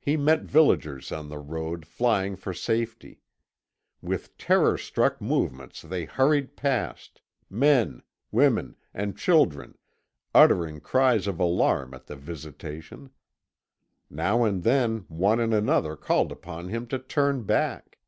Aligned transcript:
He 0.00 0.16
met 0.16 0.42
villagers 0.42 1.12
on 1.12 1.28
the 1.28 1.38
road 1.38 1.86
flying 1.86 2.34
for 2.34 2.52
safety. 2.52 3.22
With 4.00 4.36
terror 4.36 4.76
struck 4.76 5.20
movements 5.20 5.82
they 5.82 6.04
hurried 6.04 6.56
past, 6.56 7.22
men, 7.48 8.02
women, 8.32 8.74
and 8.92 9.16
children, 9.16 9.78
uttering 10.34 10.80
cries 10.80 11.28
of 11.28 11.38
alarm 11.38 11.94
at 11.94 12.06
the 12.06 12.16
visitation. 12.16 13.10
Now 14.10 14.42
and 14.42 14.64
then 14.64 15.04
one 15.06 15.38
and 15.38 15.54
another 15.54 15.94
called 15.96 16.32
upon 16.32 16.66
him 16.68 16.88
to 16.88 16.98
turn 16.98 17.44
back. 17.44 18.00